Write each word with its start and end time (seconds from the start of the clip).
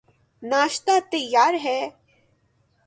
ناشتہ 0.43 0.91
تیار 1.11 1.53
ہے 1.63 1.79